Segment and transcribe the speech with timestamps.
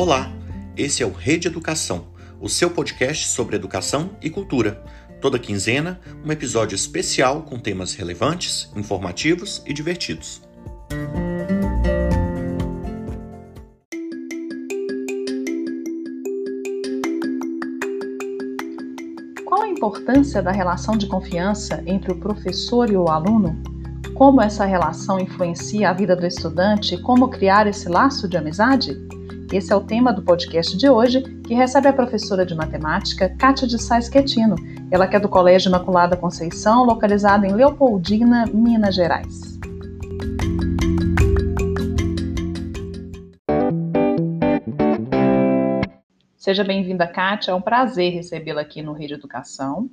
[0.00, 0.30] Olá,
[0.76, 2.06] esse é o Rede Educação,
[2.40, 4.80] o seu podcast sobre educação e cultura.
[5.20, 10.40] Toda quinzena, um episódio especial com temas relevantes, informativos e divertidos.
[19.44, 23.60] Qual a importância da relação de confiança entre o professor e o aluno?
[24.14, 29.07] Como essa relação influencia a vida do estudante e como criar esse laço de amizade?
[29.50, 33.66] Esse é o tema do podcast de hoje, que recebe a professora de matemática Kátia
[33.66, 34.56] de Sais Quetino.
[34.90, 39.58] Ela que é do Colégio Imaculada Conceição, localizado em Leopoldina, Minas Gerais.
[46.36, 47.52] Seja bem-vinda, Kátia.
[47.52, 49.88] É um prazer recebê-la aqui no Rede Educação.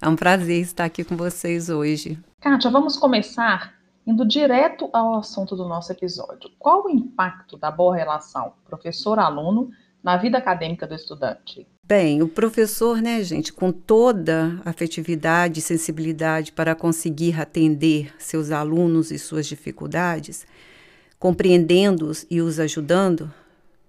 [0.00, 2.18] É um prazer estar aqui com vocês hoje.
[2.40, 3.74] Kátia, vamos começar
[4.06, 9.70] Indo direto ao assunto do nosso episódio, qual o impacto da boa relação professor-aluno
[10.02, 11.66] na vida acadêmica do estudante?
[11.84, 19.10] Bem, o professor, né, gente, com toda afetividade e sensibilidade para conseguir atender seus alunos
[19.10, 20.46] e suas dificuldades,
[21.18, 23.32] compreendendo-os e os ajudando,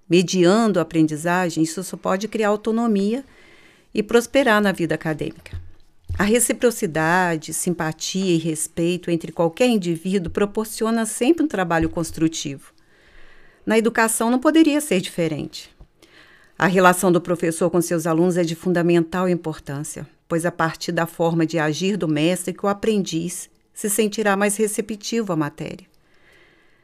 [0.09, 3.23] mediando a aprendizagem, isso só pode criar autonomia
[3.94, 5.70] e prosperar na vida acadêmica.
[6.22, 12.72] A reciprocidade, simpatia e respeito entre qualquer indivíduo proporciona sempre um trabalho construtivo.
[13.66, 15.75] Na educação não poderia ser diferente.
[16.59, 21.08] A relação do professor com seus alunos é de fundamental importância, pois a partir da
[21.08, 25.88] forma de agir do mestre que o aprendiz se sentirá mais receptivo à matéria.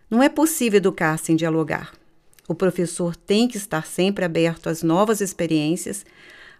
[0.10, 1.94] Não é possível educar sem dialogar.
[2.48, 6.04] O professor tem que estar sempre aberto às novas experiências,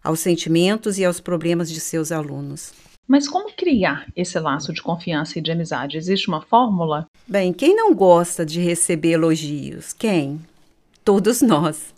[0.08, 2.72] aos sentimentos e aos problemas de seus alunos.
[3.06, 5.98] Mas como criar esse laço de confiança e de amizade?
[5.98, 7.08] Existe uma fórmula?
[7.28, 9.92] Bem, quem não gosta de receber elogios?
[9.92, 10.40] Quem?
[11.04, 11.94] Todos nós.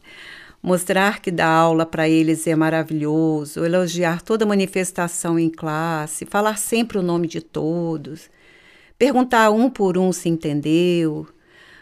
[0.61, 6.97] Mostrar que dar aula para eles é maravilhoso, elogiar toda manifestação em classe, falar sempre
[6.97, 8.27] o nome de todos,
[8.97, 11.27] perguntar um por um se entendeu,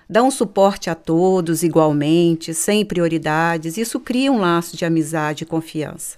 [0.10, 5.48] dar um suporte a todos igualmente, sem prioridades, isso cria um laço de amizade e
[5.48, 6.18] confiança.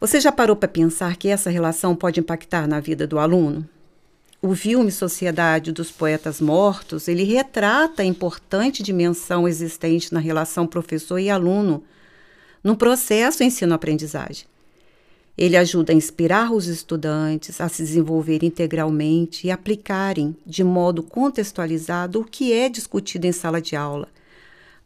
[0.00, 3.66] Você já parou para pensar que essa relação pode impactar na vida do aluno?
[4.42, 11.18] O filme Sociedade dos Poetas Mortos, ele retrata a importante dimensão existente na relação professor
[11.18, 11.82] e aluno
[12.62, 14.46] no processo ensino-aprendizagem.
[15.36, 22.20] Ele ajuda a inspirar os estudantes a se desenvolver integralmente e aplicarem de modo contextualizado
[22.20, 24.08] o que é discutido em sala de aula,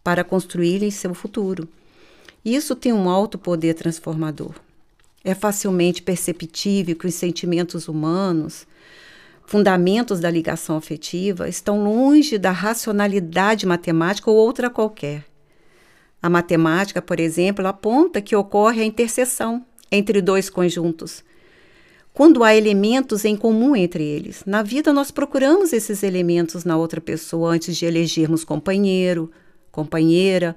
[0.02, 1.68] para construírem seu futuro.
[2.44, 4.54] Isso tem um alto poder transformador.
[5.22, 8.66] É facilmente perceptível que os sentimentos humanos,
[9.46, 15.24] fundamentos da ligação afetiva, estão longe da racionalidade matemática ou outra qualquer.
[16.20, 21.24] A matemática, por exemplo, aponta que ocorre a interseção entre dois conjuntos.
[22.12, 24.42] Quando há elementos em comum entre eles.
[24.44, 29.30] Na vida, nós procuramos esses elementos na outra pessoa antes de elegermos companheiro,
[29.70, 30.56] companheira,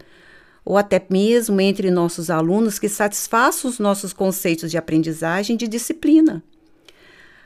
[0.65, 6.43] ou até mesmo entre nossos alunos que satisfaçam os nossos conceitos de aprendizagem de disciplina.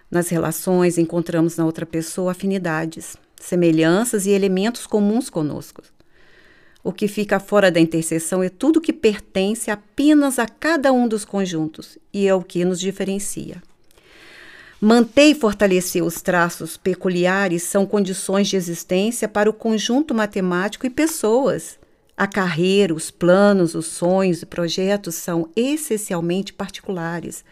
[0.10, 5.82] Nas relações, encontramos na outra pessoa afinidades, semelhanças e elementos comuns conosco.
[6.88, 11.26] O que fica fora da interseção é tudo que pertence apenas a cada um dos
[11.26, 13.62] conjuntos e é o que nos diferencia.
[14.80, 20.90] Manter e fortalecer os traços peculiares são condições de existência para o conjunto matemático e
[20.90, 21.78] pessoas.
[22.16, 27.44] A carreira, os planos, os sonhos e projetos são essencialmente particulares,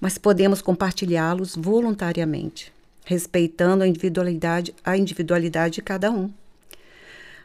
[0.00, 2.72] mas podemos compartilhá-los voluntariamente,
[3.04, 6.28] respeitando a individualidade, a individualidade de cada um.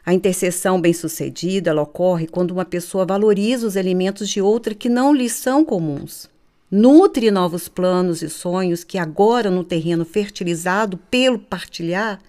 [0.06, 5.28] A interseção bem-sucedida ocorre quando uma pessoa valoriza os elementos de outra que não lhe
[5.28, 6.30] são comuns.
[6.70, 12.20] Nutre novos planos e sonhos que agora no terreno fertilizado pelo partilhar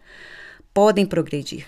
[0.74, 1.68] podem progredir.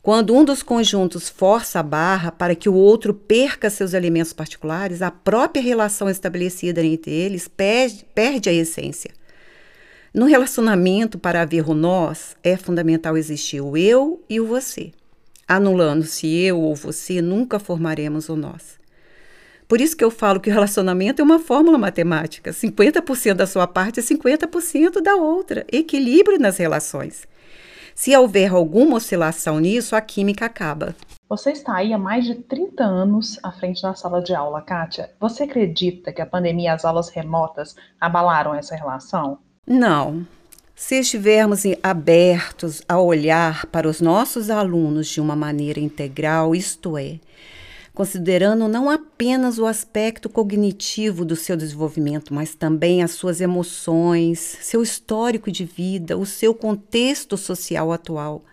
[0.00, 5.02] Quando um dos conjuntos força a barra para que o outro perca seus elementos particulares,
[5.02, 9.10] a própria relação estabelecida entre eles perde, perde a essência.
[10.14, 14.92] No relacionamento, para haver o nós, é fundamental existir o eu e o você.
[15.48, 18.78] Anulando-se eu ou você, nunca formaremos o nós.
[19.66, 22.52] Por isso que eu falo que o relacionamento é uma fórmula matemática.
[22.52, 25.66] 50% da sua parte e 50% da outra.
[25.72, 27.26] Equilíbrio nas relações.
[27.92, 30.94] Se houver alguma oscilação nisso, a química acaba.
[31.28, 35.10] Você está aí há mais de 30 anos à frente da sala de aula, Kátia.
[35.18, 39.40] Você acredita que a pandemia e as aulas remotas abalaram essa relação?
[39.66, 40.26] Não.
[40.76, 47.18] Se estivermos abertos a olhar para os nossos alunos de uma maneira integral, isto é,
[47.94, 54.82] considerando não apenas o aspecto cognitivo do seu desenvolvimento, mas também as suas emoções, seu
[54.82, 58.44] histórico de vida, o seu contexto social atual.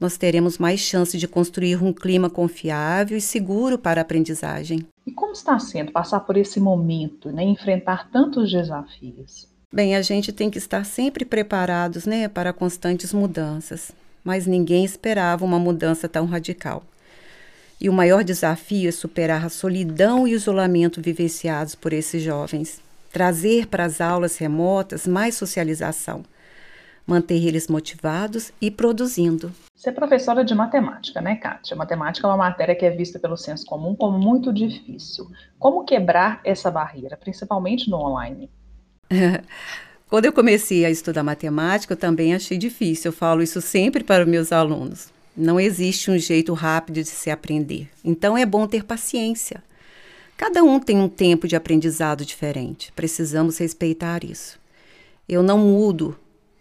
[0.00, 4.84] Nós teremos mais chance de construir um clima confiável e seguro para a aprendizagem.
[5.06, 9.53] E como está sendo passar por esse momento, né, enfrentar tantos desafios?
[9.74, 13.90] Bem, a gente tem que estar sempre preparados né, para constantes mudanças,
[14.22, 16.84] mas ninguém esperava uma mudança tão radical.
[17.80, 22.80] E o maior desafio é superar a solidão e isolamento vivenciados por esses jovens,
[23.12, 26.24] trazer para as aulas remotas mais socialização,
[27.04, 29.52] manter eles motivados e produzindo.
[29.74, 31.76] Você é professora de matemática, né, Kátia?
[31.76, 35.28] Matemática é uma matéria que é vista pelo senso comum como muito difícil.
[35.58, 38.48] Como quebrar essa barreira, principalmente no online?
[40.08, 43.08] Quando eu comecei a estudar matemática, eu também achei difícil.
[43.08, 45.12] Eu falo isso sempre para meus alunos.
[45.36, 47.88] Não existe um jeito rápido de se aprender.
[48.04, 49.62] Então é bom ter paciência.
[50.36, 52.92] Cada um tem um tempo de aprendizado diferente.
[52.92, 54.58] Precisamos respeitar isso.
[55.28, 56.16] Eu não mudo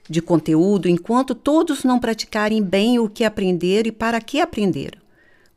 [0.10, 5.03] de conteúdo enquanto todos não praticarem bem o que aprenderam e para que aprenderam.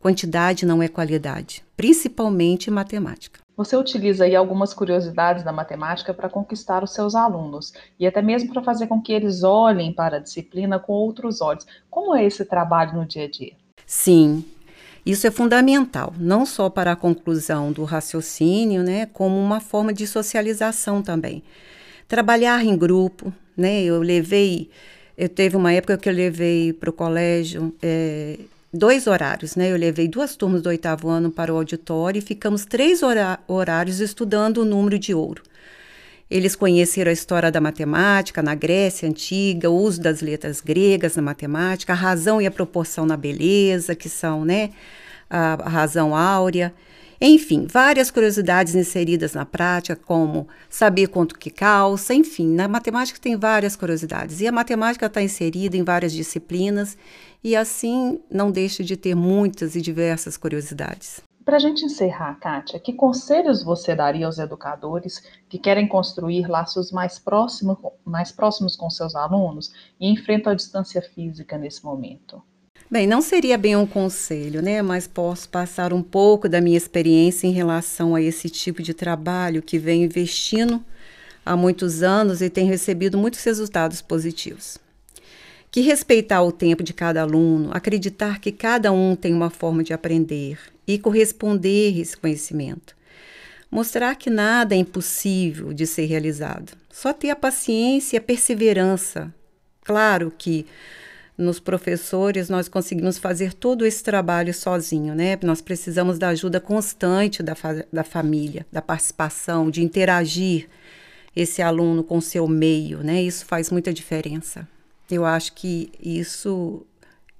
[0.00, 3.40] Quantidade não é qualidade, principalmente em matemática.
[3.56, 8.52] Você utiliza aí algumas curiosidades da matemática para conquistar os seus alunos e até mesmo
[8.52, 11.66] para fazer com que eles olhem para a disciplina com outros olhos.
[11.88, 13.54] Como é esse trabalho no dia a dia?
[13.86, 14.44] Sim,
[15.06, 20.06] isso é fundamental, não só para a conclusão do raciocínio, né, como uma forma de
[20.06, 21.44] socialização também.
[22.08, 23.82] Trabalhar em grupo, né?
[23.82, 24.68] Eu levei,
[25.16, 28.38] eu teve uma época que eu levei para o colégio é,
[28.72, 29.70] dois horários, né?
[29.70, 33.00] Eu levei duas turmas do oitavo ano para o auditório e ficamos três
[33.48, 35.42] horários estudando o número de ouro.
[36.28, 41.22] Eles conheceram a história da matemática na Grécia Antiga, o uso das letras gregas na
[41.22, 44.70] matemática, a razão e a proporção na beleza, que são né,
[45.30, 46.74] a, razão áurea.
[47.20, 53.36] Enfim, várias curiosidades inseridas na prática, como saber quanto que calça, enfim, na matemática tem
[53.36, 54.40] várias curiosidades.
[54.40, 56.96] E a matemática está inserida em várias disciplinas
[57.42, 61.22] e assim não deixa de ter muitas e diversas curiosidades.
[61.46, 66.90] Para a gente encerrar, Kátia, que conselhos você daria aos educadores que querem construir laços
[66.90, 72.42] mais próximos, mais próximos com seus alunos e enfrentam a distância física nesse momento?
[72.88, 74.80] Bem, não seria bem um conselho, né?
[74.80, 79.60] Mas posso passar um pouco da minha experiência em relação a esse tipo de trabalho
[79.60, 80.84] que venho investindo
[81.44, 84.78] há muitos anos e tem recebido muitos resultados positivos.
[85.68, 89.92] Que respeitar o tempo de cada aluno, acreditar que cada um tem uma forma de
[89.92, 90.56] aprender
[90.86, 92.94] e corresponder esse conhecimento.
[93.68, 96.72] Mostrar que nada é impossível de ser realizado.
[96.88, 99.34] Só ter a paciência e a perseverança.
[99.82, 100.64] Claro que
[101.36, 105.38] nos professores, nós conseguimos fazer todo esse trabalho sozinho, né?
[105.42, 110.68] Nós precisamos da ajuda constante da, fa da família, da participação, de interagir
[111.34, 113.22] esse aluno com o seu meio, né?
[113.22, 114.66] Isso faz muita diferença.
[115.10, 116.84] Eu acho que isso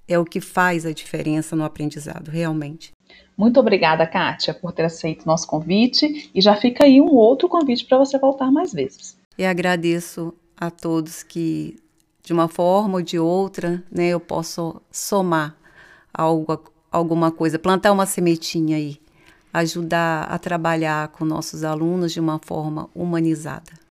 [0.06, 2.93] é o que faz a diferença no aprendizado, realmente.
[3.37, 7.48] Muito obrigada, Kátia, por ter aceito o nosso convite e já fica aí um outro
[7.48, 9.16] convite para você voltar mais vezes.
[9.38, 11.76] E agradeço a todos que
[12.26, 15.56] de uma forma ou de outra, né, eu posso somar
[16.12, 19.01] algo, alguma coisa, plantar uma sementinha aí,
[19.53, 23.85] ajudar a trabalhar com nossos alunos de uma forma humanizada.